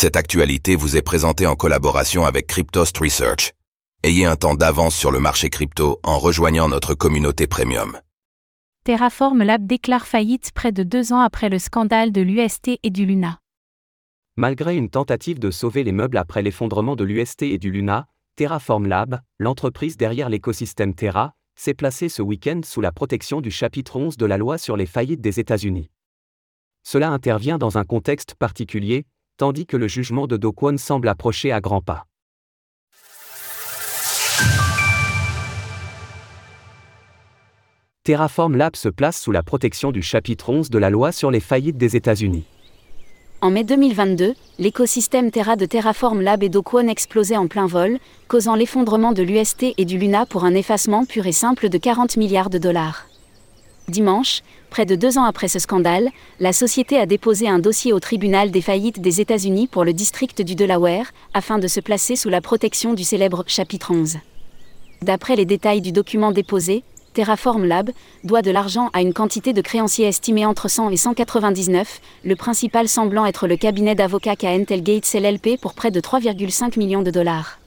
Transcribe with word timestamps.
Cette 0.00 0.16
actualité 0.16 0.76
vous 0.76 0.96
est 0.96 1.02
présentée 1.02 1.46
en 1.46 1.56
collaboration 1.56 2.24
avec 2.24 2.46
Cryptost 2.46 2.96
Research. 2.96 3.52
Ayez 4.02 4.24
un 4.24 4.34
temps 4.34 4.54
d'avance 4.54 4.96
sur 4.96 5.10
le 5.10 5.20
marché 5.20 5.50
crypto 5.50 6.00
en 6.02 6.18
rejoignant 6.18 6.70
notre 6.70 6.94
communauté 6.94 7.46
premium. 7.46 8.00
Terraform 8.84 9.42
Lab 9.42 9.66
déclare 9.66 10.06
faillite 10.06 10.52
près 10.54 10.72
de 10.72 10.84
deux 10.84 11.12
ans 11.12 11.20
après 11.20 11.50
le 11.50 11.58
scandale 11.58 12.12
de 12.12 12.22
l'UST 12.22 12.78
et 12.82 12.88
du 12.88 13.04
Luna. 13.04 13.40
Malgré 14.36 14.74
une 14.74 14.88
tentative 14.88 15.38
de 15.38 15.50
sauver 15.50 15.84
les 15.84 15.92
meubles 15.92 16.16
après 16.16 16.40
l'effondrement 16.40 16.96
de 16.96 17.04
l'UST 17.04 17.42
et 17.42 17.58
du 17.58 17.70
Luna, 17.70 18.06
Terraform 18.36 18.86
Lab, 18.86 19.20
l'entreprise 19.38 19.98
derrière 19.98 20.30
l'écosystème 20.30 20.94
Terra, 20.94 21.34
s'est 21.56 21.74
placée 21.74 22.08
ce 22.08 22.22
week-end 22.22 22.62
sous 22.64 22.80
la 22.80 22.90
protection 22.90 23.42
du 23.42 23.50
chapitre 23.50 23.96
11 23.96 24.16
de 24.16 24.24
la 24.24 24.38
loi 24.38 24.56
sur 24.56 24.78
les 24.78 24.86
faillites 24.86 25.20
des 25.20 25.40
États-Unis. 25.40 25.90
Cela 26.84 27.10
intervient 27.10 27.58
dans 27.58 27.76
un 27.76 27.84
contexte 27.84 28.34
particulier, 28.34 29.04
tandis 29.40 29.64
que 29.64 29.78
le 29.78 29.88
jugement 29.88 30.26
de 30.26 30.36
Do 30.36 30.52
Kwon 30.52 30.76
semble 30.76 31.08
approcher 31.08 31.50
à 31.50 31.62
grands 31.62 31.80
pas. 31.80 32.04
Terraform 38.04 38.54
Lab 38.54 38.76
se 38.76 38.90
place 38.90 39.18
sous 39.18 39.32
la 39.32 39.42
protection 39.42 39.92
du 39.92 40.02
chapitre 40.02 40.50
11 40.50 40.68
de 40.68 40.76
la 40.76 40.90
loi 40.90 41.10
sur 41.10 41.30
les 41.30 41.40
faillites 41.40 41.78
des 41.78 41.96
États-Unis. 41.96 42.44
En 43.40 43.50
mai 43.50 43.64
2022, 43.64 44.34
l'écosystème 44.58 45.30
Terra 45.30 45.56
de 45.56 45.64
Terraform 45.64 46.20
Lab 46.20 46.42
et 46.42 46.50
d'Okwon 46.50 46.88
explosait 46.88 47.38
en 47.38 47.48
plein 47.48 47.66
vol, 47.66 47.96
causant 48.28 48.56
l'effondrement 48.56 49.12
de 49.12 49.22
l'UST 49.22 49.72
et 49.78 49.86
du 49.86 49.96
Luna 49.96 50.26
pour 50.26 50.44
un 50.44 50.54
effacement 50.54 51.06
pur 51.06 51.26
et 51.26 51.32
simple 51.32 51.70
de 51.70 51.78
40 51.78 52.18
milliards 52.18 52.50
de 52.50 52.58
dollars. 52.58 53.09
Dimanche, 53.90 54.42
près 54.70 54.86
de 54.86 54.94
deux 54.94 55.18
ans 55.18 55.24
après 55.24 55.48
ce 55.48 55.58
scandale, 55.58 56.08
la 56.38 56.52
société 56.52 56.98
a 56.98 57.06
déposé 57.06 57.48
un 57.48 57.58
dossier 57.58 57.92
au 57.92 58.00
tribunal 58.00 58.50
des 58.50 58.62
faillites 58.62 59.00
des 59.00 59.20
États-Unis 59.20 59.66
pour 59.66 59.84
le 59.84 59.92
district 59.92 60.40
du 60.40 60.54
Delaware, 60.54 61.12
afin 61.34 61.58
de 61.58 61.68
se 61.68 61.80
placer 61.80 62.16
sous 62.16 62.30
la 62.30 62.40
protection 62.40 62.94
du 62.94 63.04
célèbre 63.04 63.44
chapitre 63.46 63.92
11. 63.92 64.16
D'après 65.02 65.36
les 65.36 65.44
détails 65.44 65.80
du 65.80 65.92
document 65.92 66.32
déposé, 66.32 66.82
Terraform 67.12 67.64
Lab 67.64 67.90
doit 68.24 68.42
de 68.42 68.50
l'argent 68.50 68.88
à 68.92 69.02
une 69.02 69.12
quantité 69.12 69.52
de 69.52 69.60
créanciers 69.60 70.06
estimée 70.06 70.46
entre 70.46 70.68
100 70.68 70.90
et 70.90 70.96
199, 70.96 72.00
le 72.24 72.36
principal 72.36 72.88
semblant 72.88 73.26
être 73.26 73.46
le 73.46 73.56
cabinet 73.56 73.94
d'avocats 73.94 74.36
Intel 74.42 74.82
Gates 74.82 75.14
LLP 75.14 75.60
pour 75.60 75.74
près 75.74 75.90
de 75.90 76.00
3,5 76.00 76.78
millions 76.78 77.02
de 77.02 77.10
dollars. 77.10 77.59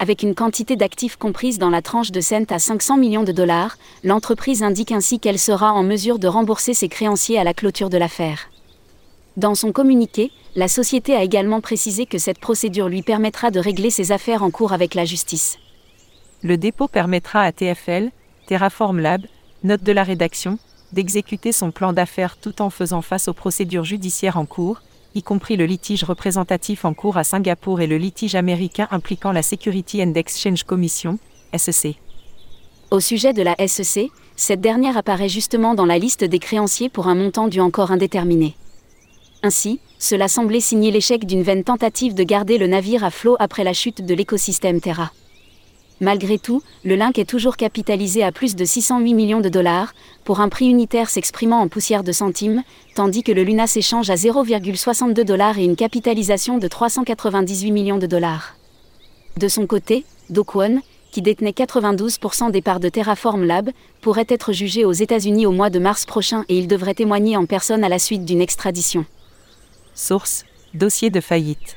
Avec 0.00 0.22
une 0.22 0.36
quantité 0.36 0.76
d'actifs 0.76 1.16
comprise 1.16 1.58
dans 1.58 1.70
la 1.70 1.82
tranche 1.82 2.12
de 2.12 2.20
cent 2.20 2.52
à 2.52 2.60
500 2.60 2.98
millions 2.98 3.24
de 3.24 3.32
dollars, 3.32 3.76
l'entreprise 4.04 4.62
indique 4.62 4.92
ainsi 4.92 5.18
qu'elle 5.18 5.40
sera 5.40 5.72
en 5.72 5.82
mesure 5.82 6.20
de 6.20 6.28
rembourser 6.28 6.72
ses 6.72 6.88
créanciers 6.88 7.36
à 7.36 7.42
la 7.42 7.52
clôture 7.52 7.90
de 7.90 7.98
l'affaire. 7.98 8.48
Dans 9.36 9.56
son 9.56 9.72
communiqué, 9.72 10.30
la 10.54 10.68
société 10.68 11.16
a 11.16 11.24
également 11.24 11.60
précisé 11.60 12.06
que 12.06 12.18
cette 12.18 12.38
procédure 12.38 12.88
lui 12.88 13.02
permettra 13.02 13.50
de 13.50 13.58
régler 13.58 13.90
ses 13.90 14.12
affaires 14.12 14.44
en 14.44 14.50
cours 14.50 14.72
avec 14.72 14.94
la 14.94 15.04
justice. 15.04 15.58
Le 16.42 16.56
dépôt 16.56 16.86
permettra 16.86 17.42
à 17.42 17.50
TFL, 17.50 18.10
Terraform 18.46 19.00
Lab, 19.00 19.26
note 19.64 19.82
de 19.82 19.92
la 19.92 20.04
rédaction, 20.04 20.60
d'exécuter 20.92 21.50
son 21.50 21.72
plan 21.72 21.92
d'affaires 21.92 22.36
tout 22.36 22.62
en 22.62 22.70
faisant 22.70 23.02
face 23.02 23.26
aux 23.26 23.32
procédures 23.32 23.84
judiciaires 23.84 24.36
en 24.36 24.46
cours, 24.46 24.80
y 25.18 25.22
compris 25.22 25.56
le 25.56 25.66
litige 25.66 26.04
représentatif 26.04 26.84
en 26.84 26.94
cours 26.94 27.16
à 27.16 27.24
Singapour 27.24 27.80
et 27.80 27.86
le 27.86 27.98
litige 27.98 28.36
américain 28.36 28.86
impliquant 28.92 29.32
la 29.32 29.42
Security 29.42 30.02
and 30.02 30.14
Exchange 30.14 30.62
Commission, 30.62 31.18
SEC. 31.56 31.96
Au 32.90 33.00
sujet 33.00 33.32
de 33.32 33.42
la 33.42 33.56
SEC, 33.66 34.10
cette 34.36 34.60
dernière 34.60 34.96
apparaît 34.96 35.28
justement 35.28 35.74
dans 35.74 35.84
la 35.84 35.98
liste 35.98 36.22
des 36.24 36.38
créanciers 36.38 36.88
pour 36.88 37.08
un 37.08 37.16
montant 37.16 37.48
dû 37.48 37.60
encore 37.60 37.90
indéterminé. 37.90 38.54
Ainsi, 39.42 39.80
cela 39.98 40.28
semblait 40.28 40.60
signer 40.60 40.92
l'échec 40.92 41.26
d'une 41.26 41.42
vaine 41.42 41.64
tentative 41.64 42.14
de 42.14 42.22
garder 42.22 42.56
le 42.56 42.68
navire 42.68 43.02
à 43.02 43.10
flot 43.10 43.36
après 43.40 43.64
la 43.64 43.72
chute 43.72 44.06
de 44.06 44.14
l'écosystème 44.14 44.80
Terra. 44.80 45.10
Malgré 46.00 46.38
tout, 46.38 46.62
le 46.84 46.94
Link 46.94 47.18
est 47.18 47.28
toujours 47.28 47.56
capitalisé 47.56 48.22
à 48.22 48.30
plus 48.30 48.54
de 48.54 48.64
608 48.64 49.14
millions 49.14 49.40
de 49.40 49.48
dollars, 49.48 49.94
pour 50.24 50.40
un 50.40 50.48
prix 50.48 50.68
unitaire 50.68 51.10
s'exprimant 51.10 51.60
en 51.60 51.68
poussière 51.68 52.04
de 52.04 52.12
centimes, 52.12 52.62
tandis 52.94 53.24
que 53.24 53.32
le 53.32 53.42
Luna 53.42 53.66
s'échange 53.66 54.08
à 54.10 54.14
0,62 54.14 55.24
dollars 55.24 55.58
et 55.58 55.64
une 55.64 55.74
capitalisation 55.76 56.58
de 56.58 56.68
398 56.68 57.72
millions 57.72 57.98
de 57.98 58.06
dollars. 58.06 58.54
De 59.36 59.48
son 59.48 59.66
côté, 59.66 60.04
Do 60.30 60.44
qui 61.10 61.22
détenait 61.22 61.50
92% 61.50 62.50
des 62.50 62.62
parts 62.62 62.80
de 62.80 62.88
Terraform 62.88 63.44
Lab, 63.44 63.70
pourrait 64.00 64.26
être 64.28 64.52
jugé 64.52 64.84
aux 64.84 64.92
États-Unis 64.92 65.46
au 65.46 65.52
mois 65.52 65.70
de 65.70 65.78
mars 65.78 66.04
prochain 66.04 66.44
et 66.48 66.58
il 66.58 66.68
devrait 66.68 66.94
témoigner 66.94 67.36
en 67.36 67.46
personne 67.46 67.82
à 67.82 67.88
la 67.88 67.98
suite 67.98 68.24
d'une 68.24 68.42
extradition. 68.42 69.04
Source 69.94 70.44
Dossier 70.74 71.08
de 71.08 71.20
faillite. 71.20 71.76